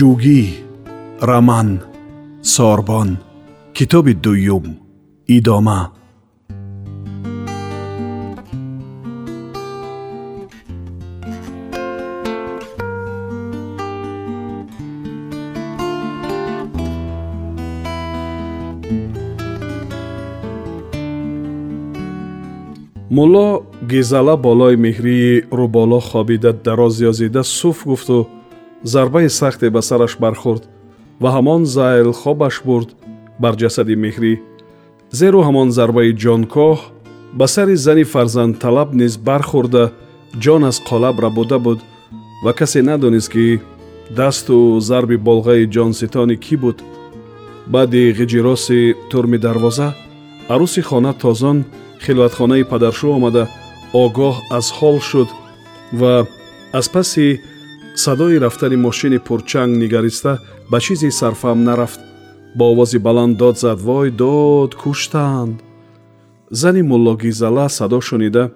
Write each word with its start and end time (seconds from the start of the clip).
ҷугӣ 0.00 0.42
раман 1.28 1.68
сорбон 2.54 3.08
китоби 3.76 4.14
дуюм 4.24 4.66
идома. 5.36 5.80
Мулло 23.16 23.48
гизала 23.90 24.36
болои 24.46 24.76
меҳрии 24.86 25.44
рӯболо 25.58 26.00
хобида 26.08 26.52
дароз 26.66 26.94
ёзида 27.10 27.42
суф 27.58 27.78
гуфту 27.90 28.39
зарбаи 28.82 29.28
сахте 29.28 29.70
ба 29.70 29.82
сараш 29.82 30.16
бархӯрд 30.22 30.62
ва 31.20 31.28
ҳамон 31.36 31.64
зайл 31.64 32.12
хобаш 32.12 32.62
бурд 32.64 32.88
бар 33.42 33.54
ҷасади 33.60 33.96
меҳрӣ. 34.04 34.32
Зеро 35.18 35.40
ҳамон 35.48 35.68
зарбаи 35.78 36.16
ҷонкоҳ 36.22 36.78
ба 37.38 37.46
сари 37.54 37.76
зани 37.86 38.04
фарзандталаб 38.12 38.90
низ 39.00 39.14
бархӯрда 39.28 39.84
ҷон 40.42 40.62
аз 40.70 40.76
қолаб 40.88 41.16
рабуда 41.24 41.58
буд 41.66 41.80
ва 42.44 42.52
касе 42.58 42.80
надонист 42.82 43.28
ки 43.32 43.60
дасту 44.18 44.80
зарби 44.88 45.16
болғаи 45.26 45.70
ҷонситони 45.74 46.36
кӣ 46.44 46.56
буд? 46.62 46.78
Баъди 47.72 48.02
ғиҷироси 48.18 48.80
турми 49.10 49.38
дарвоза 49.44 49.88
арӯси 50.52 50.82
хона 50.88 51.12
тозон 51.22 51.58
хилватхонаи 52.04 52.64
падаршӯ 52.72 53.08
омада 53.16 53.44
огоҳ 54.04 54.34
аз 54.58 54.66
ҳол 54.78 54.96
шуд 55.08 55.28
ва 56.00 56.14
аз 56.78 56.86
паси 56.94 57.26
садои 57.94 58.38
рафтани 58.38 58.76
мошини 58.76 59.18
пурчанг 59.18 59.76
нигариста 59.76 60.38
ба 60.70 60.80
чизе 60.80 61.10
сарфаҳм 61.10 61.62
нарафт. 61.68 62.00
Бо 62.54 62.64
овози 62.72 62.98
баланд 62.98 63.36
дод 63.36 63.58
зад 63.58 63.80
вой 63.80 64.10
дод 64.10 64.74
куштанд 64.74 65.62
зани 66.50 66.82
муллогизала 66.82 67.68
садо 67.68 68.00
шунида 68.00 68.50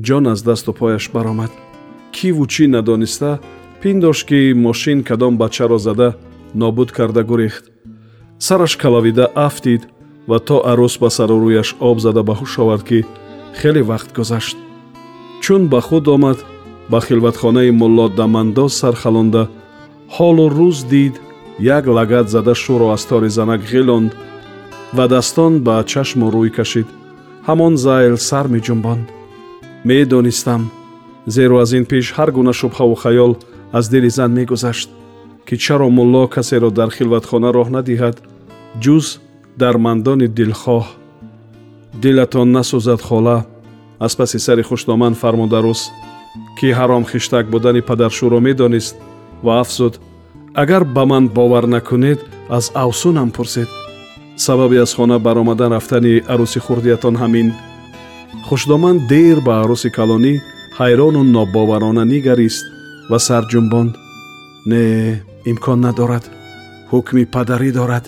ҷон 0.00 0.24
аз 0.32 0.42
дасту 0.42 0.72
пояш 0.72 1.10
баромад. 1.14 1.52
Киву 2.12 2.46
чӣ 2.46 2.66
надониста 2.66 3.38
пиндошт 3.82 4.26
ки 4.28 4.52
мошин 4.54 5.02
кадом 5.08 5.36
бачаро 5.38 5.78
зада 5.78 6.14
нобуд 6.54 6.90
карда 6.92 7.22
гурехт. 7.24 7.64
Сараш 8.38 8.76
калавида 8.76 9.26
афтид 9.34 9.82
ва 10.26 10.38
то 10.38 10.56
арӯс 10.70 10.94
ба 11.02 11.10
сару 11.10 11.36
рӯяш 11.42 11.68
об 11.80 11.98
зада 12.04 12.22
ба 12.22 12.34
ҳуш 12.40 12.58
овард 12.62 12.84
ки 12.88 12.98
хеле 13.60 13.82
вақт 13.90 14.10
гузашт. 14.16 14.56
Чун 15.42 15.62
ба 15.68 15.80
худ 15.80 16.08
омад 16.08 16.38
ба 16.90 16.98
хилватхонаи 17.06 17.70
мулло 17.80 18.06
дамандоз 18.08 18.72
сархалонда 18.82 19.42
ҳолу 20.16 20.44
рӯз 20.58 20.78
дид 20.92 21.14
як 21.76 21.84
лагат 21.96 22.26
зада 22.34 22.54
шӯро 22.62 22.86
аз 22.96 23.02
тори 23.10 23.30
занак 23.36 23.60
ғилонд 23.72 24.10
ва 24.96 25.04
дастон 25.08 25.52
ба 25.66 25.74
чашму 25.92 26.26
рӯй 26.34 26.50
кашид. 26.58 26.88
Ҳамон 27.48 27.74
зайл 27.84 28.16
сар 28.28 28.46
меҷумбонд 28.54 29.06
медонистам 29.84 30.62
зеро 31.34 31.56
аз 31.64 31.70
ин 31.78 31.84
пеш 31.90 32.06
ҳар 32.16 32.30
гуна 32.36 32.52
шубҳаву 32.60 32.94
хаёл 33.02 33.32
аз 33.78 33.84
дили 33.92 34.10
зан 34.16 34.30
мегузашт 34.38 34.88
ки 35.46 35.54
чаро 35.64 35.88
мулло 35.98 36.22
касеро 36.34 36.70
дар 36.78 36.90
хилватхона 36.96 37.48
роҳ 37.56 37.68
надиҳад 37.76 38.16
ҷуз 38.82 39.06
дармандони 39.60 40.28
дилхоҳ. 40.38 40.84
Дилатон 42.02 42.48
насӯзад 42.56 43.00
хола 43.08 43.38
аз 44.06 44.12
паси 44.18 44.38
сари 44.46 44.62
хушноман 44.68 45.14
фармодарус 45.22 45.80
ки 46.58 46.68
ҳаром 46.78 47.04
хиштак 47.10 47.44
будани 47.54 47.82
падаршӯро 47.88 48.38
медонист 48.46 48.94
ва 49.44 49.52
афзуд 49.62 49.94
агар 50.62 50.82
ба 50.94 51.02
ман 51.10 51.24
бовар 51.36 51.64
накунед 51.74 52.20
аз 52.56 52.64
авсунам 52.74 53.30
пурсед 53.36 53.68
сабаби 54.36 54.76
аз 54.76 54.94
хона 54.94 55.18
баромадан 55.18 55.72
рафтани 55.72 56.22
арӯси 56.32 56.58
хурдиятон 56.60 57.14
ҳамин. 57.22 57.48
Хушдоман 58.48 58.96
дер 59.08 59.38
ба 59.46 59.52
арӯси 59.62 59.90
калонӣ 59.96 60.34
ҳайрону 60.78 61.22
нобоварона 61.34 62.04
нигарист 62.12 62.64
ва 63.10 63.18
сар 63.26 63.42
ҷумбонд 63.52 63.92
не 64.70 64.84
имкон 65.50 65.78
надорад. 65.86 66.24
Ҳукми 66.90 67.24
падарӣ 67.34 67.70
дорад. 67.78 68.04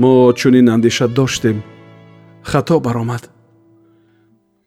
Мо 0.00 0.32
чунин 0.38 0.66
андеша 0.74 1.06
доштем. 1.18 1.56
Хато 2.50 2.76
баромад 2.86 3.22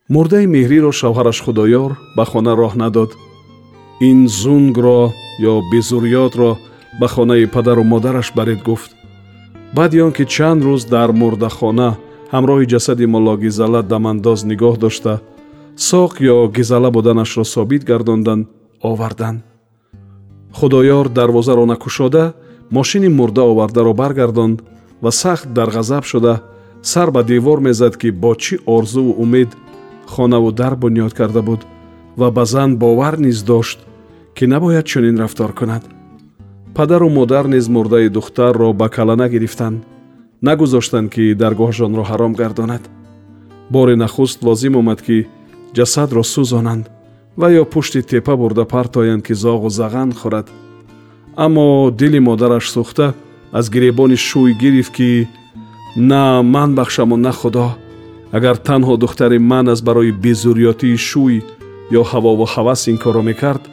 мурдаи 0.09 0.45
меҳриро 0.55 0.91
шавҳараш 0.91 1.39
худоёр 1.45 1.91
ба 2.17 2.25
хона 2.25 2.53
роҳ 2.61 2.73
надод. 2.83 3.11
ин 4.09 4.27
зунгро 4.27 5.01
ё 5.51 5.55
безурётро 5.71 6.51
ба 6.99 7.07
хонаи 7.07 7.45
падару 7.45 7.83
модараш 7.83 8.33
баред 8.35 8.61
гуфт. 8.67 8.91
баъди 9.73 10.01
он 10.05 10.11
ки 10.11 10.25
чанд 10.25 10.61
рӯз 10.67 10.83
дар 10.93 11.09
мурдахона 11.21 11.89
ҳамроҳи 12.33 12.69
ҷасади 12.73 13.05
молло 13.13 13.33
гизала 13.37 13.81
дамандоз 13.91 14.39
нигоҳ 14.51 14.75
дошта 14.83 15.13
соқ 15.89 16.13
ё 16.33 16.37
гизала 16.57 16.89
буданашро 16.91 17.43
собит 17.55 17.83
гардонданд 17.89 18.47
оварданд 18.89 19.39
худоёр 20.57 21.05
дарвозаро 21.17 21.65
накушода 21.65 22.23
мошини 22.75 23.09
мурда 23.19 23.43
овардаро 23.51 23.93
баргардонд 24.01 24.57
ва 25.03 25.11
сахт 25.11 25.47
дар 25.57 25.69
ғазаб 25.77 26.03
шуда 26.11 26.33
сар 26.81 27.09
ба 27.15 27.21
девор 27.23 27.59
мезад 27.67 27.93
ки 28.01 28.09
бо 28.11 28.31
чӣ 28.43 28.55
орзуву 28.65 29.13
умед 29.23 29.49
хонаву 30.05 30.51
дар 30.51 30.75
бунёд 30.75 31.13
карда 31.13 31.41
буд 31.41 31.61
ва 32.17 32.31
ба 32.31 32.45
зан 32.45 32.77
бовар 32.77 33.17
низ 33.19 33.43
дошт 33.43 33.79
ки 34.35 34.45
набояд 34.45 34.85
чунин 34.85 35.19
рафтор 35.19 35.53
кунад. 35.53 35.83
Падару 36.75 37.09
модар 37.09 37.47
низ 37.47 37.67
мурдаи 37.67 38.09
духтарро 38.09 38.73
ба 38.73 38.89
кала 38.89 39.15
нагирифтанд 39.15 39.83
нагузоштанд 40.41 41.11
ки 41.13 41.33
даргоҳашонро 41.33 42.03
ҳаром 42.09 42.33
гардонад. 42.33 42.83
Бори 43.69 43.95
нахуст 43.95 44.43
лозим 44.43 44.75
омад 44.75 45.01
ки 45.01 45.27
ҷасадро 45.75 46.23
сӯзонанд 46.33 46.85
ва 47.37 47.47
ё 47.61 47.63
пушти 47.65 48.01
тепа 48.01 48.35
бурда 48.37 48.65
партоянд 48.65 49.25
ки 49.27 49.33
зоғу 49.33 49.69
заған 49.79 50.09
хӯрад. 50.19 50.47
Аммо 51.35 51.91
дили 51.99 52.19
модараш 52.19 52.65
сӯхта 52.73 53.13
аз 53.51 53.69
гиребони 53.69 54.17
шӯй 54.27 54.53
гирифт 54.61 54.93
ки 54.97 55.27
на 55.95 56.41
ман 56.43 56.75
бахшаму 56.75 57.15
на 57.17 57.31
худо 57.31 57.67
агар 58.37 58.55
танҳо 58.67 58.93
духтари 59.03 59.37
ман 59.51 59.65
аз 59.73 59.79
барои 59.87 60.11
безурётии 60.25 60.97
шӯй 61.07 61.37
ё 61.99 62.01
ҳавову 62.11 62.45
ҳавас 62.53 62.81
ин 62.91 62.97
корро 63.03 63.21
мекард 63.29 63.63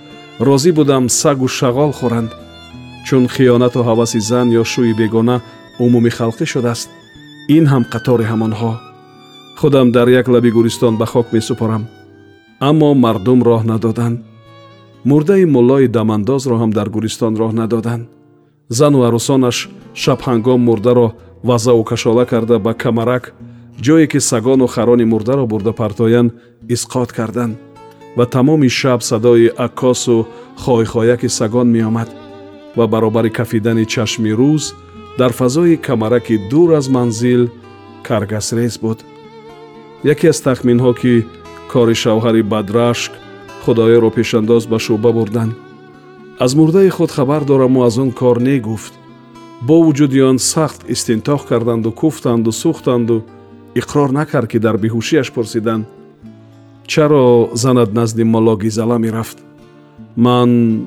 розӣ 0.47 0.71
будам 0.79 1.05
сагу 1.21 1.49
шағол 1.59 1.93
хӯранд. 1.99 2.31
Чун 3.07 3.25
хиёнату 3.35 3.81
ҳаваси 3.89 4.21
зан 4.31 4.49
ё 4.61 4.65
шӯи 4.73 4.93
бегона 5.01 5.37
умуми 5.85 6.11
халқӣ 6.19 6.45
шудааст. 6.53 6.89
Ин 7.57 7.65
ҳам 7.73 7.85
қатори 7.93 8.25
ҳамонҳо. 8.31 8.73
Худам 9.61 9.87
дар 9.97 10.09
як 10.21 10.27
лаби 10.35 10.51
гӯристон 10.57 10.95
ба 11.01 11.07
хок 11.13 11.27
месупорам. 11.37 11.83
Аммо 12.69 12.89
мардум 13.05 13.41
роҳ 13.49 13.63
надоданд. 13.73 14.19
Мурдаи 15.09 15.45
муллои 15.55 15.87
дамандозро 15.97 16.55
ҳам 16.61 16.71
дар 16.79 16.89
гӯристон 16.97 17.33
роҳ 17.41 17.53
надоданд. 17.61 18.05
Зану 18.79 18.99
арӯсонаш 19.09 19.57
шабҳангом 20.03 20.61
мурдаро 20.69 21.09
вазаву 21.49 21.85
кашола 21.91 22.25
карда 22.33 22.57
ба 22.59 22.73
камарак 22.83 23.25
ҷое 23.85 24.07
ки 24.13 24.21
сагону 24.31 24.67
харони 24.67 25.05
мурдаро 25.13 25.47
бурда 25.47 25.73
партоянд 25.73 26.35
исқот 26.75 27.11
карданд 27.19 27.59
ва 28.17 28.27
тамоми 28.27 28.69
шаб 28.69 29.01
садои 29.03 29.49
аккосу 29.67 30.27
хойхояки 30.63 31.29
сагон 31.29 31.69
меомад 31.77 32.11
ва 32.77 32.87
баробари 32.93 33.31
кафидани 33.31 33.85
чашми 33.87 34.33
рӯз 34.41 34.65
дар 35.19 35.33
фазои 35.33 35.77
камараки 35.77 36.37
дур 36.51 36.69
аз 36.73 36.89
манзил 36.89 37.49
каргасрез 38.03 38.79
буд. 38.79 39.05
Яке 40.05 40.29
аз 40.29 40.41
тахминҳо 40.41 40.93
ки 41.01 41.25
кори 41.73 41.95
шавҳари 42.03 42.43
бадрашк 42.53 43.13
худоеро 43.65 44.11
пешандоз 44.11 44.65
ба 44.67 44.79
шӯъба 44.85 45.11
бурданд. 45.13 45.53
Аз 46.45 46.55
мурдаи 46.55 46.91
худ 46.97 47.11
хабар 47.11 47.43
дораму 47.45 47.81
аз 47.89 47.99
он 47.99 48.11
кор 48.13 48.37
негуфт. 48.49 48.93
Бо 49.67 49.75
вуҷуди 49.85 50.21
он 50.31 50.39
сахт 50.39 50.81
истинтоқ 50.95 51.41
карданду 51.51 51.91
куфтанду 52.01 52.51
сӯхтанду 52.61 53.17
иқрор 53.75 54.11
накард 54.13 54.49
ки 54.49 54.59
дар 54.59 54.77
беҳушиаш 54.79 55.33
пурсиданд 55.33 55.87
чаро 56.87 57.51
занат 57.55 57.93
назди 57.93 58.25
моллогизала 58.25 58.99
мерафт? 58.99 59.39
Ман 60.17 60.87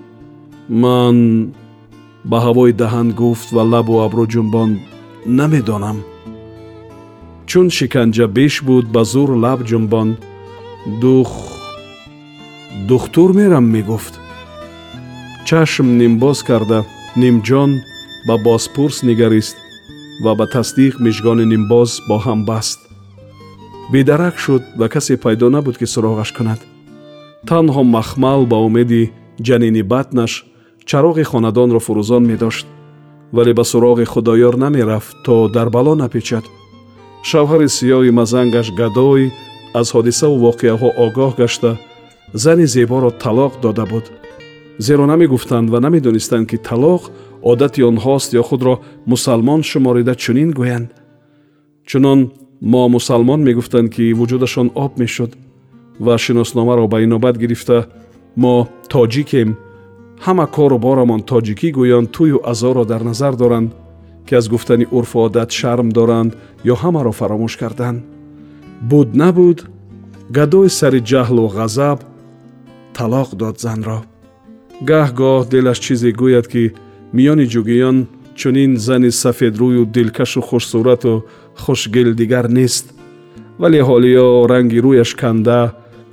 ман 0.69 1.18
ба 2.30 2.38
ҳавои 2.45 2.74
다ҳан 2.81 3.07
гуфт 3.19 3.47
ва 3.56 3.63
лабу 3.71 3.95
абру 4.06 4.25
ҷунбонд 4.33 4.77
намедонам. 5.38 5.97
Чун 7.50 7.68
шиканҷа 7.77 8.27
беш 8.38 8.53
буд 8.68 8.86
ба 8.95 9.01
зур 9.12 9.29
лаб 9.44 9.59
ҷунбонд 9.69 10.15
дух 11.01 11.31
духтур 12.89 13.29
мерам 13.39 13.65
мегуфт. 13.75 14.13
Чашм 15.47 15.88
нимбоз 16.00 16.39
карда 16.50 16.79
нимҷон 17.21 17.71
ба 18.27 18.36
бозпурс 18.45 18.97
нигарист 19.09 19.56
ва 20.24 20.36
ба 20.36 20.45
тасдиқ 20.56 20.94
мижгони 21.00 21.45
нимбоз 21.45 21.92
бо 22.07 22.18
ҳам 22.25 22.45
баст. 22.45 22.80
Бедарак 23.92 24.36
шуд 24.44 24.63
ва 24.80 24.88
касе 24.89 25.18
пайдо 25.18 25.50
набуд 25.50 25.77
ки 25.77 25.86
суроғаш 25.94 26.30
кунад. 26.38 26.60
Танҳо 27.50 27.83
махмал 27.83 28.42
ба 28.45 28.57
умеди 28.68 29.12
ҷанини 29.48 29.83
батнаш 29.92 30.45
чароғи 30.89 31.24
хонадонро 31.31 31.80
фурӯзон 31.86 32.24
медошт 32.31 32.68
вале 33.36 33.54
ба 33.54 33.63
суроғи 33.71 34.06
худоёр 34.06 34.56
намерафт 34.63 35.15
то 35.25 35.48
дар 35.56 35.69
бало 35.69 35.95
напечад. 35.95 36.45
Шавҳари 37.30 37.68
сиёҳи 37.77 38.12
мазангаш 38.19 38.68
гадой 38.80 39.31
аз 39.80 39.88
ҳодисаву 39.95 40.36
воқеаҳо 40.48 40.89
огоҳ 41.06 41.31
гашта 41.42 41.71
зани 42.33 42.65
зеборо 42.75 43.10
талоқ 43.24 43.54
дода 43.62 43.86
буд. 43.92 44.06
Зеро 44.86 45.06
намегуфтанд 45.06 45.69
ва 45.69 45.80
намедонистанд 45.86 46.45
ки 46.50 46.57
талоқ 46.69 47.01
одати 47.51 47.81
онҳост 47.89 48.29
ё 48.41 48.43
худро 48.49 48.73
мусалмон 49.11 49.61
шуморида 49.69 50.13
чунин 50.23 50.49
гӯянд 50.59 50.89
чунон 51.89 52.19
мо 52.71 52.83
мусалмон 52.95 53.41
мегуфтанд 53.47 53.87
ки 53.95 54.13
вуҷудашон 54.19 54.67
об 54.83 54.91
мешуд 55.01 55.31
ва 56.05 56.17
шиносномаро 56.23 56.85
ба 56.87 56.97
инобат 57.05 57.35
гирифта 57.43 57.77
мо 58.43 58.55
тоҷикем 58.93 59.49
ҳама 60.25 60.45
кору 60.55 60.77
борамон 60.85 61.21
тоҷикӣ 61.31 61.69
гӯён 61.77 62.05
тӯю 62.15 62.37
азоро 62.51 62.83
дар 62.91 63.01
назар 63.09 63.33
доранд 63.41 63.69
ки 64.27 64.33
аз 64.39 64.45
гуфтани 64.53 64.85
урфу 64.97 65.17
одат 65.27 65.49
шарм 65.59 65.89
доранд 65.97 66.31
ё 66.71 66.75
ҳамаро 66.83 67.11
фаромӯш 67.19 67.53
карданд 67.61 67.99
буд 68.89 69.09
набуд 69.21 69.59
гадои 70.37 70.69
сари 70.79 70.99
ҷаҳлу 71.11 71.45
ғазаб 71.57 71.99
талоқ 72.97 73.29
дод 73.41 73.55
занро 73.65 73.99
гаҳ-гоҳ 74.89 75.41
делаш 75.53 75.79
чизе 75.85 76.09
гӯяд 76.21 76.45
ки 76.53 76.63
миёни 77.15 77.45
ҷугиён 77.54 77.98
чунин 78.39 78.71
зани 78.77 79.12
сафедрӯю 79.12 79.86
дилкашу 79.86 80.42
хушсурату 80.42 81.25
хушгил 81.63 82.10
дигар 82.19 82.45
нест. 82.57 82.86
Вале 83.62 83.80
ҳолиё 83.89 84.48
ранги 84.51 84.80
рӯяш 84.86 85.12
канда 85.21 85.60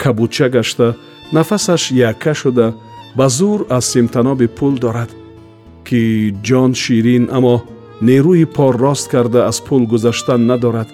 кабуча 0.03 0.49
гашта 0.49 0.97
нафасаш 1.33 1.83
якка 2.11 2.35
шуда 2.35 2.67
ба 3.17 3.27
зур 3.29 3.67
аз 3.77 3.85
симтаноби 3.93 4.47
пул 4.59 4.75
дорад 4.85 5.11
ки 5.87 6.01
ҷон 6.47 6.71
ширин 6.83 7.25
аммо 7.37 7.57
нерӯи 8.07 8.47
пор 8.57 8.75
рост 8.85 9.07
карда 9.13 9.41
аз 9.51 9.59
пул 9.67 9.83
гузаштан 9.93 10.41
надорад. 10.51 10.89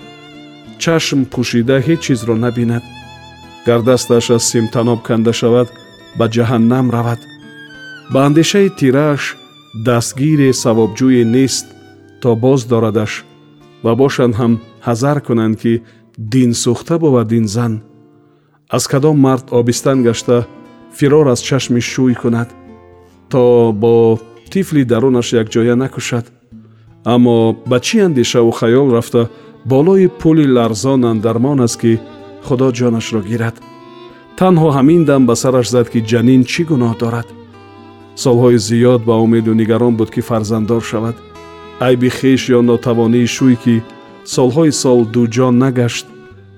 Чашм 0.82 1.20
пӯшида 1.32 1.76
ҳеҷ 1.87 2.00
чизро 2.05 2.35
набинад. 2.44 2.85
Гар 3.67 3.81
дасташ 3.88 4.26
аз 4.37 4.44
симтаноб 4.53 5.00
канда 5.08 5.32
шавад 5.41 5.69
ба 6.19 6.26
ҷаҳаннам 6.35 6.87
равад. 6.97 7.20
Ба 8.12 8.19
андешаи 8.29 8.69
тирааш 8.79 9.23
дастгире 9.84 10.52
савобҷӯе 10.52 11.25
нест 11.25 11.67
то 12.20 12.37
боз 12.37 12.61
дорадаш 12.70 13.12
ва 13.84 13.93
бошанд 14.00 14.34
ҳам 14.40 14.52
ҳазар 14.87 15.19
кунанд 15.26 15.55
ки 15.62 15.73
динсӯхта 16.32 16.94
бовад 16.99 17.32
ин 17.38 17.46
зан. 17.55 17.73
Аз 18.76 18.84
кадом 18.93 19.17
мард 19.26 19.46
обистан 19.50 20.02
гашта 20.02 20.46
фирор 20.99 21.26
аз 21.34 21.40
чашми 21.49 21.81
шӯй 21.81 22.14
кунад 22.23 22.49
то 23.31 23.73
бо 23.82 24.19
тифли 24.50 24.84
дарунаш 24.84 25.28
якҷоя 25.43 25.75
накушад. 25.82 26.26
Аммо 27.05 27.37
ба 27.70 27.79
чӣ 27.87 27.96
андешаву 28.06 28.50
хаёл 28.50 28.88
рафта 28.96 29.22
болои 29.64 30.06
пули 30.20 30.46
ларзон 30.56 31.05
андармон 31.05 31.61
аст 31.67 31.81
ки 31.81 31.93
худо 32.46 32.69
ҷонашро 32.79 33.20
гирад. 33.31 33.56
Танҳо 34.38 34.69
ҳамин 34.76 35.02
дам 35.05 35.22
ба 35.29 35.34
сараш 35.43 35.67
зад 35.75 35.87
ки 35.93 36.00
ҷанин 36.11 36.43
чӣ 36.50 36.62
гуноҳ 36.70 36.94
дорад 37.02 37.29
солҳои 38.24 38.58
зиёд 38.68 39.00
ба 39.08 39.14
умеду 39.24 39.52
нигарон 39.60 39.94
буд 39.96 40.10
ки 40.14 40.20
фарзанддор 40.28 40.82
шавад. 40.90 41.16
Айби 41.86 42.08
хеш 42.18 42.42
ё 42.56 42.60
нотавонии 42.68 43.32
шӯй 43.36 43.56
ки 43.62 43.76
солҳои 44.34 44.72
сол 44.82 45.00
дуҷон 45.14 45.54
нагашт 45.64 46.06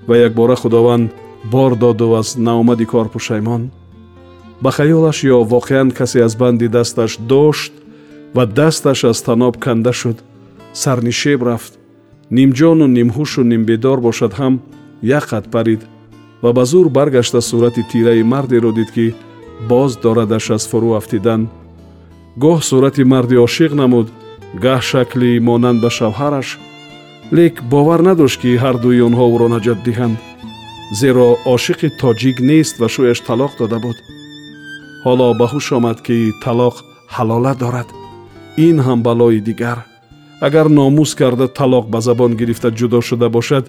ва 0.07 0.15
якбора 0.27 0.55
худованд 0.61 1.11
бор 1.51 1.71
доду 1.83 2.07
аз 2.19 2.29
наомади 2.45 2.85
кор 2.91 3.07
пушаймон 3.13 3.63
ба 4.63 4.69
хаёлаш 4.77 5.17
ё 5.35 5.37
воқеан 5.53 5.89
касе 5.97 6.19
аз 6.27 6.33
банди 6.41 6.67
дасташ 6.67 7.11
дошт 7.31 7.73
ва 8.35 8.45
дасташ 8.45 9.03
аз 9.03 9.21
таноб 9.21 9.55
канда 9.57 9.93
шуд. 9.93 10.17
Сарнишеб 10.73 11.41
рафт. 11.43 11.73
Нимҷону 12.37 12.85
нимҳушу 12.97 13.41
нимбедор 13.51 13.97
бошад 14.07 14.33
ҳам 14.39 14.53
як 15.01 15.25
қад 15.31 15.45
парид 15.53 15.81
ва 16.43 16.53
ба 16.53 16.63
зур 16.65 16.87
баргашта 16.89 17.41
сурати 17.41 17.83
тираи 17.91 18.23
мардеро 18.23 18.71
дид 18.71 18.91
ки 18.95 19.15
боз 19.69 19.91
дорадаш 20.03 20.45
аз 20.55 20.63
фурӯ 20.69 20.89
афтидан. 20.99 21.41
Гоҳ 22.43 22.59
сурати 22.69 23.03
марди 23.03 23.37
ошиқ 23.47 23.71
намуд. 23.81 24.07
Гаҳ 24.63 24.81
шакли 24.89 25.31
монанд 25.47 25.79
ба 25.83 25.89
шавҳараш. 25.97 26.49
Лек 27.37 27.55
бовар 27.71 28.01
надошт 28.09 28.37
ки 28.41 28.59
ҳардуи 28.63 29.05
онҳо 29.07 29.25
ӯро 29.35 29.47
наҷот 29.55 29.79
диҳанд. 29.87 30.17
Зеро 30.99 31.27
ошиқи 31.55 31.87
тоҷик 32.01 32.37
нест 32.49 32.75
ва 32.81 32.87
шӯяш 32.93 33.19
талоқ 33.27 33.51
дода 33.59 33.77
буд. 33.85 33.97
Ҳоло 35.05 35.27
ба 35.39 35.45
ҳуш 35.51 35.67
омад 35.77 35.97
ки 36.05 36.17
талоқ 36.43 36.75
ҳалола 37.15 37.53
дорад. 37.63 37.89
Ин 38.67 38.77
ҳам 38.85 38.99
балои 39.07 39.39
дигар. 39.49 39.77
Агар 40.47 40.67
номус 40.79 41.11
карда 41.19 41.47
талоқ 41.59 41.85
ба 41.93 41.99
забон 42.07 42.31
гирифта 42.39 42.69
ҷудо 42.79 42.99
шуда 43.09 43.27
бошад 43.37 43.65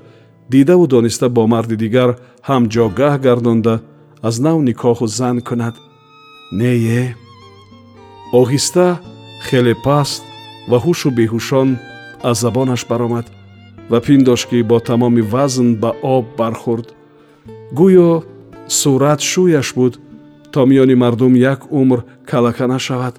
дидаву 0.52 0.86
дониста 0.86 1.28
бо 1.36 1.43
марди 1.46 1.76
дигар 1.84 2.10
ҳам 2.48 2.62
ҷогаҳ 2.75 3.14
гардонда 3.26 3.75
аз 4.22 4.38
нав 4.44 4.58
никоҳу 4.69 5.06
зан 5.06 5.40
кунад. 5.49 5.75
Нее 6.52 7.17
оҳиста 8.40 8.87
хеле 9.46 9.75
паст 9.84 10.22
ва 10.70 10.78
ҳушу 10.84 11.08
беҳушон 11.19 11.69
аз 12.28 12.37
забонаш 12.44 12.82
баромад 12.90 13.26
ва 13.90 13.99
пиндошт 14.06 14.46
ки 14.49 14.58
бо 14.70 14.78
тамоми 14.88 15.22
вазн 15.32 15.69
ба 15.82 15.90
об 16.14 16.25
бархӯрд. 16.38 16.88
Гӯё 17.78 18.11
сурат 18.81 19.20
шӯяш 19.31 19.69
буд 19.78 19.94
то 20.52 20.61
миёни 20.70 20.94
мардум 21.02 21.34
як 21.52 21.61
умр 21.81 22.00
калака 22.31 22.67
нашавад 22.75 23.14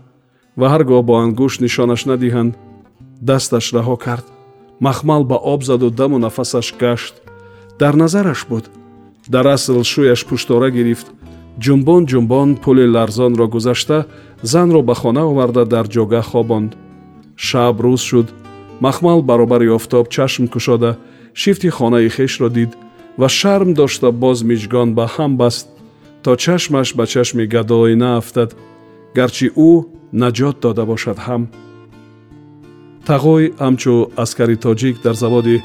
ва 0.60 0.68
ҳар 0.72 0.84
гоҳ 0.90 1.02
бо 1.08 1.14
ангушт 1.24 1.62
нишонаш 1.66 2.02
надиҳанд. 2.12 2.54
Дасташ 3.28 3.66
раҳо 3.76 3.96
кард 4.06 4.26
махмал 4.86 5.24
ба 5.32 5.38
об 5.54 5.62
заду 5.70 5.88
даму 6.00 6.18
нафасаш 6.26 6.68
гашт. 6.82 7.16
Дар 7.80 7.94
назараш 8.02 8.42
буд 8.50 8.66
дар 9.28 9.48
асл 9.48 9.84
шӯяш 9.84 10.22
пуштора 10.26 10.70
гирифт. 10.72 11.08
Ҷумбон 11.64 12.04
ҷумбон 12.12 12.50
пули 12.64 12.86
ларзонро 12.96 13.48
гузашта 13.48 14.06
занро 14.42 14.82
ба 14.82 14.96
хона 14.96 15.24
оварда 15.32 15.66
дар 15.66 15.86
ҷогаҳ 15.94 16.26
хобонд. 16.32 16.72
Шаб 17.36 17.78
рӯз 17.84 18.02
шуд. 18.10 18.28
Махмал 18.80 19.22
баробари 19.22 19.68
офтоб 19.78 20.06
чашм 20.10 20.48
кушода 20.48 20.98
шифти 21.34 21.70
хонаи 21.70 22.10
хешро 22.10 22.50
дид 22.50 22.72
ва 23.20 23.28
шарм 23.30 23.74
дошта 23.74 24.12
боз 24.12 24.38
миҷгон 24.50 24.90
ба 24.98 25.06
ҳам 25.16 25.38
баст. 25.38 25.68
То 26.24 26.36
чашмаш 26.36 26.90
ба 26.98 27.06
чашми 27.14 27.46
гадоӣ 27.54 27.96
наафтад 27.96 28.50
гарчи 29.18 29.48
ӯ 29.70 29.72
наҷот 30.22 30.56
дода 30.64 30.84
бошад 30.92 31.18
ҳам. 31.26 31.44
Тағой 33.08 33.44
ҳамчун 33.64 34.10
аскари 34.24 34.58
тоҷик 34.66 34.96
дар 35.06 35.16
заводи 35.24 35.56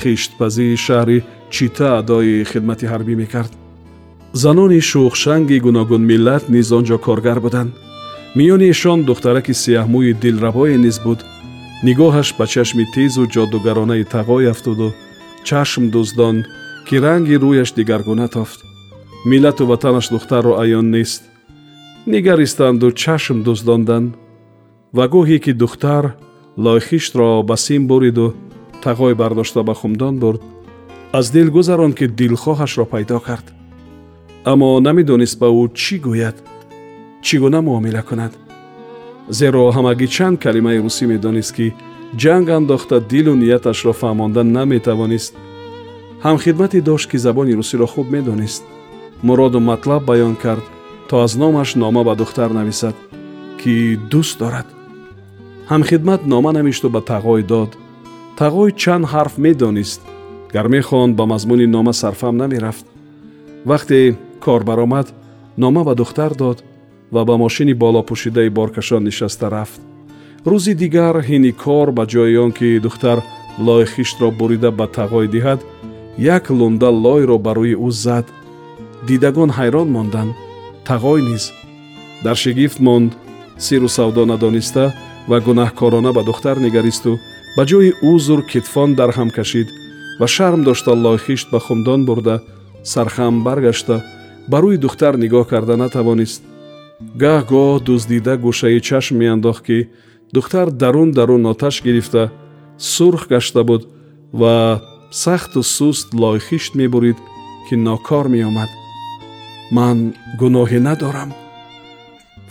хиштпазии 0.00 0.76
шаҳри 0.86 1.18
чита 1.54 1.88
адои 2.00 2.44
хидмати 2.50 2.86
ҳарбӣ 2.92 3.14
мекард. 3.22 3.52
Занони 4.42 4.80
шухшанги 4.90 5.58
гуногун 5.66 6.02
миллат 6.10 6.44
низ 6.54 6.68
он 6.76 6.84
ҷо 6.88 6.96
коргар 7.06 7.38
буданд. 7.44 7.72
Миёни 8.36 8.66
эшон 8.74 9.00
духтараки 9.08 9.54
сияҳмӯи 9.62 10.12
дилрабое 10.22 10.76
низ 10.84 10.96
буд. 11.04 11.20
Нигоҳаш 11.86 12.28
ба 12.38 12.44
чашми 12.52 12.84
тезу 12.94 13.22
ҷодугаронаи 13.34 14.04
тағой 14.14 14.44
афтуду 14.52 14.88
чашм 15.48 15.84
дуздон 15.94 16.36
ки 16.86 16.96
ранги 17.04 17.36
рӯяш 17.42 17.70
дигаргуна 17.76 18.26
тофт. 18.34 18.58
Миллату 19.30 19.62
ватанаш 19.70 20.06
духтарро 20.14 20.52
аён 20.62 20.86
нест. 20.94 21.22
Нигаристанду 22.12 22.86
чашм 23.02 23.38
дуздонданд 23.46 24.08
ва 24.96 25.04
гоҳе 25.14 25.38
ки 25.44 25.52
духтар 25.62 26.04
лойхиштро 26.64 27.28
ба 27.48 27.56
сим 27.64 27.82
буриду 27.90 28.26
тағой 28.84 29.14
бардошта 29.20 29.62
ба 29.68 29.74
хумдон 29.80 30.14
бурд 30.22 30.42
аз 31.18 31.30
дил 31.30 31.50
гузарон 31.50 31.92
ки 31.92 32.06
дилхоҳашро 32.18 32.84
пайдо 32.92 33.18
кард 33.26 33.46
аммо 34.52 34.68
намедонист 34.86 35.36
ба 35.42 35.48
ӯ 35.60 35.64
чӣ 35.80 35.96
гӯяд 36.06 36.36
чӣ 37.24 37.34
гуна 37.42 37.60
муомила 37.66 38.02
кунад 38.08 38.32
зеро 39.38 39.62
ҳамагӣ 39.76 40.06
чанд 40.14 40.36
калимаи 40.44 40.82
русӣ 40.84 41.04
медонист 41.12 41.52
ки 41.56 41.66
ҷанг 42.22 42.46
андохта 42.58 42.96
дилу 43.10 43.34
нияташро 43.42 43.92
фаҳмондан 44.00 44.48
наметавонист 44.56 45.32
ҳамхидмате 46.26 46.78
дошт 46.88 47.06
ки 47.10 47.16
забони 47.26 47.56
русиро 47.58 47.86
хуб 47.92 48.06
медонист 48.16 48.62
муроду 49.26 49.58
матлаб 49.70 50.02
баён 50.10 50.34
кард 50.44 50.64
то 51.08 51.14
аз 51.24 51.32
номаш 51.42 51.68
нома 51.82 52.02
ба 52.08 52.14
духтар 52.20 52.50
нависад 52.58 52.96
ки 53.60 53.74
дӯст 54.10 54.36
дорад 54.42 54.68
ҳамхидмат 55.72 56.20
нома 56.32 56.50
навишту 56.58 56.86
ба 56.94 57.00
тағой 57.12 57.42
дод 57.52 57.70
тағой 58.40 58.70
чанд 58.82 59.04
ҳарф 59.12 59.34
медонист 59.46 60.02
гар 60.54 60.68
мехонд 60.68 61.16
ба 61.16 61.26
мазмуни 61.26 61.66
нома 61.66 61.92
сарфам 61.92 62.36
намерафт. 62.36 62.86
Вақте 63.66 64.16
кор 64.44 64.62
баромад 64.64 65.12
нома 65.56 65.84
ба 65.84 65.94
духтар 65.94 66.34
дод 66.34 66.62
ва 67.10 67.24
ба 67.24 67.36
мошини 67.36 67.74
болопӯшидаи 67.74 68.48
боркашон 68.48 69.04
нишаста 69.04 69.50
рафт. 69.50 69.80
Рӯзи 70.46 70.74
дигар 70.74 71.16
ҳини 71.28 71.52
кор 71.52 71.88
ба 71.92 72.04
ҷои 72.06 72.36
он 72.44 72.52
ки 72.52 72.78
духтар 72.78 73.18
лои 73.58 73.84
хиштро 73.86 74.30
бурида 74.30 74.70
ба 74.70 74.86
тағой 74.96 75.26
диҳад 75.34 75.60
як 76.18 76.50
лунда 76.50 76.90
лойро 77.04 77.38
ба 77.38 77.52
рӯи 77.58 77.74
ӯ 77.86 77.90
зад. 77.90 78.26
Дидагон 79.08 79.50
ҳайрон 79.58 79.88
монданд 79.96 80.32
тағой 80.88 81.20
низ. 81.28 81.44
Дар 82.24 82.36
шигифт 82.36 82.78
монд 82.86 83.12
сиру 83.58 83.88
савдо 83.88 84.22
надониста 84.26 84.84
ва 85.28 85.40
гунаҳкорона 85.46 86.12
ба 86.12 86.22
духтар 86.28 86.56
нигаристу 86.66 87.12
ба 87.56 87.62
ҷои 87.70 87.90
узр 88.10 88.40
китфон 88.52 88.90
дарҳам 88.94 89.30
кашид 89.30 89.68
ва 90.18 90.26
шарм 90.26 90.64
дошта 90.64 90.92
лои 90.92 91.18
хишт 91.18 91.50
ба 91.50 91.58
хумдон 91.60 92.04
бурда 92.04 92.42
сархам 92.82 93.42
баргашта 93.44 93.96
ба 94.48 94.58
рӯи 94.62 94.76
духтар 94.78 95.14
нигоҳ 95.16 95.44
карда 95.52 95.76
натавонист. 95.76 96.42
Гаҳ-гоҳ 97.22 97.82
дуздида 97.86 98.34
гӯшаи 98.44 98.80
чашм 98.88 99.14
меандохт 99.18 99.62
ки 99.66 99.78
духтар 100.32 100.70
дарун 100.70 101.10
дарун 101.12 101.46
оташ 101.52 101.82
гирифта 101.82 102.32
сурх 102.78 103.28
гашта 103.28 103.62
буд 103.64 103.82
ва 104.32 104.82
сахту 105.10 105.62
суст 105.62 106.08
лои 106.14 106.38
хишт 106.48 106.74
мебурид 106.74 107.18
ки 107.66 107.74
нокор 107.74 108.28
меомад. 108.28 108.70
Ман 109.70 110.14
гуноҳе 110.40 110.80
надорам. 110.80 111.30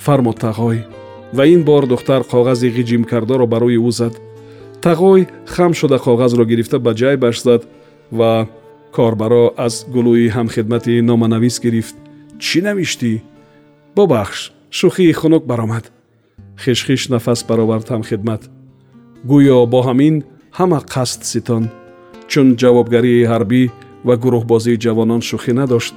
Фармо 0.04 0.34
тағой. 0.34 0.78
Ва 1.34 1.44
ин 1.48 1.64
бор 1.64 1.88
духтар 1.88 2.22
коғази 2.32 2.68
ғиҷимкардоро 2.78 3.46
ба 3.48 3.58
рӯи 3.64 3.80
ӯ 3.90 3.92
зад 3.92 4.14
тағой 4.84 5.28
хам 5.48 5.72
шуда 5.74 5.98
коғазро 6.04 6.44
гирифта 6.46 6.80
ба 6.80 6.92
ҷайбаш 6.92 7.42
зад 7.44 7.64
ва 8.12 8.48
корбаро 8.92 9.54
аз 9.58 9.86
гулӯи 9.88 10.28
ҳамхидмати 10.36 11.02
номанавис 11.02 11.60
гирифт. 11.64 11.96
Чӣ 12.40 12.60
навиштӣ 12.68 13.22
бубахш 13.96 14.52
шӯхии 14.78 15.14
хунук 15.20 15.44
баромад 15.46 15.86
хишхиш 16.64 17.10
нафас 17.10 17.40
баровард 17.50 17.88
ҳамхидмат. 17.94 18.42
Гӯё 19.30 19.58
бо 19.72 19.80
ҳамин 19.88 20.16
ҳама 20.58 20.80
қасд 20.94 21.22
ситон. 21.32 21.64
Чун 22.32 22.48
ҷавобгарии 22.62 23.28
ҳарбӣ 23.32 23.64
ва 24.08 24.16
гурӯҳбозии 24.24 24.82
ҷавонон 24.84 25.22
шӯхӣ 25.30 25.54
надошт. 25.60 25.94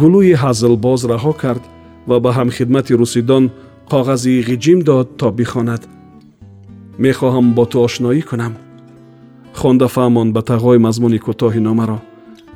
Гулӯи 0.00 0.34
ҳазлбоз 0.42 1.00
раҳо 1.12 1.32
кард 1.42 1.62
ва 2.08 2.16
ба 2.24 2.30
ҳамхидмати 2.38 2.92
русидон 3.00 3.44
коғази 3.92 4.34
ғиҷим 4.48 4.78
дод 4.88 5.06
то 5.20 5.26
бихонад 5.38 5.82
мехоҳам 7.04 7.46
бо 7.56 7.64
ту 7.70 7.76
ошноӣ 7.86 8.22
кунам. 8.30 8.54
Хонда 9.60 9.86
фаҳмон 9.94 10.28
ба 10.34 10.40
тағои 10.50 10.78
мазмуни 10.86 11.18
кӯтоҳи 11.26 11.60
номаро. 11.68 11.98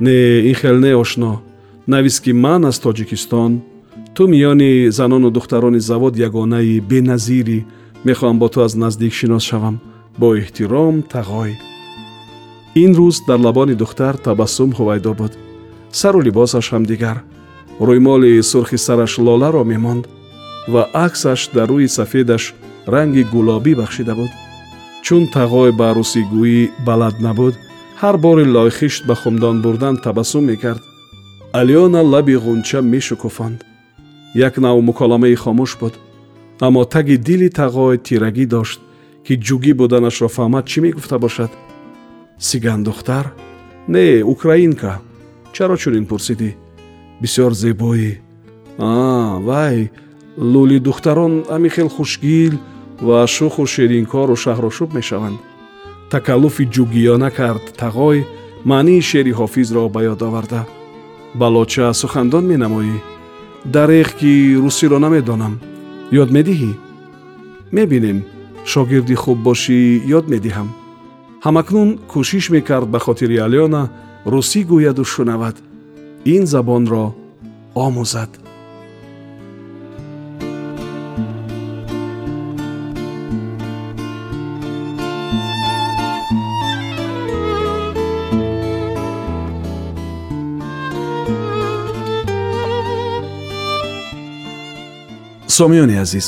Не 0.05 0.17
ин 0.51 0.55
хел 0.61 0.77
не 0.85 0.93
ошно. 1.03 1.33
Навист 1.93 2.21
ки 2.25 2.33
ман 2.45 2.63
аз 2.71 2.77
тоҷикистон 2.85 3.53
ту 4.15 4.23
миёни 4.33 4.91
занону 4.99 5.31
духтарони 5.37 5.81
завод 5.91 6.15
ягонаи 6.29 6.81
беназирӣ 6.91 7.59
мехоҳам 8.09 8.37
бо 8.39 8.49
ту 8.53 8.59
аз 8.67 8.73
наздик 8.83 9.13
шинос 9.19 9.45
шавам. 9.51 9.77
Бо 10.21 10.27
эҳтиром 10.41 10.97
тағой 11.15 11.53
ин 12.83 12.93
рӯз 12.99 13.17
дар 13.29 13.39
лабони 13.47 13.75
духтар 13.75 14.15
табассум 14.17 14.71
ҳувайдо 14.79 15.13
буд. 15.21 15.33
Сару 15.91 16.21
либосаш 16.27 16.67
ҳам 16.73 16.85
дигар. 16.93 17.19
Рӯймоли 17.81 18.43
сурхи 18.43 18.79
сараш 18.87 19.19
лоларо 19.19 19.65
мемонд 19.65 20.05
ва 20.73 20.83
аксаш 21.07 21.41
дар 21.55 21.69
рӯи 21.69 21.89
сафедаш 21.89 22.55
ранги 22.87 23.23
гулобӣ 23.33 23.75
бахшида 23.81 24.15
буд. 24.15 24.33
Чун 25.05 25.23
тағой 25.35 25.71
ба 25.79 25.85
арӯсигӯӣ 25.93 26.71
балад 26.87 27.17
набуд 27.21 27.55
ҳар 28.01 28.17
бори 28.25 28.45
лойхишт 28.57 29.03
ба 29.09 29.15
хумдон 29.15 29.63
бурдан 29.63 29.97
табассум 30.05 30.45
мекард. 30.51 30.83
Алёна 31.53 32.01
лаби 32.13 32.37
ғунча 32.45 32.81
мешукуфонд. 32.83 33.65
Як 34.35 34.59
нав 34.59 34.77
муколамаи 34.83 35.37
хомӯш 35.43 35.73
буд. 35.81 35.95
Аммо 36.61 36.85
таги 36.85 37.17
дили 37.17 37.49
тағой 37.49 37.99
тирагӣ 38.07 38.47
дошт 38.47 38.81
ки 39.27 39.35
ҷугӣ 39.47 39.73
буданашро 39.81 40.29
фаҳмад 40.37 40.65
чӣ 40.71 40.79
мегуфта 40.81 41.19
бошад? 41.19 41.51
Сиган 42.39 42.85
духтар? 42.85 43.33
Не 43.89 44.23
украинка. 44.25 45.01
Чаро 45.53 45.77
чунин 45.77 46.07
пурсидӣ? 46.07 46.51
Бисёр 47.23 47.53
зебоӣ. 47.63 48.13
А 48.79 49.39
вай 49.49 49.91
лӯли 50.53 50.79
духтарон 50.81 51.45
ҳами 51.53 51.69
хел 51.75 51.89
хушгил 51.89 52.55
ва 53.01 53.27
шуху 53.27 53.67
ширинкору 53.67 54.37
шаҳрошӯб 54.37 54.91
мешаванд. 54.95 55.39
Такаллуфи 56.11 56.65
ҷугиёна 56.75 57.31
кард 57.31 57.65
тағой 57.81 58.27
маънии 58.71 59.07
шеъри 59.09 59.33
ҳофизро 59.41 59.89
ба 59.95 60.01
ёд 60.13 60.21
оварда. 60.23 60.63
Балоча 61.35 61.93
сухандон 62.01 62.45
менамоӣ. 62.53 62.97
Дареғ 63.75 64.09
ки 64.19 64.33
русиро 64.63 64.99
намедонам. 64.99 65.55
Ёд 66.23 66.31
медиҳӣ? 66.37 66.73
Мебинем. 67.77 68.19
Шогирди 68.73 69.15
хуб 69.23 69.39
бошӣ 69.47 69.79
ёд 70.19 70.27
медиҳам. 70.33 70.69
Ҳамакнун 71.45 71.89
кӯшиш 72.13 72.45
мекард 72.55 72.89
ба 72.95 72.99
хотири 73.07 73.37
алёна 73.47 73.83
русӣ 74.33 74.61
гӯяду 74.71 75.05
шунавад. 75.05 75.57
Ин 76.35 76.43
забонро 76.53 77.05
омӯзад 77.75 78.44
сомиёни 95.54 95.96
азиз 96.04 96.28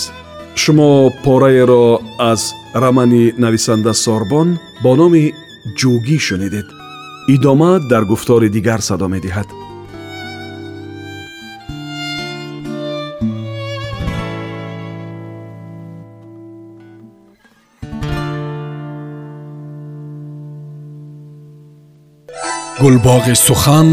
шумо 0.56 1.12
пораеро 1.24 2.00
аз 2.32 2.42
рамани 2.76 3.34
нависанда 3.38 3.94
сорбон 3.94 4.48
бо 4.84 4.92
номи 4.96 5.24
ҷӯгӣ 5.80 6.18
шунидед 6.28 6.68
идома 7.36 7.72
дар 7.92 8.04
гуфтори 8.12 8.50
дигар 8.50 8.80
садо 8.90 9.08
медиҳад 9.16 9.50
гулбоғи 22.82 23.36
сухан 23.48 23.88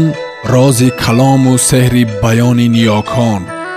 рози 0.53 0.89
калому 1.03 1.53
сеҳри 1.69 2.03
баёни 2.23 2.67
ниёкон 2.75 3.52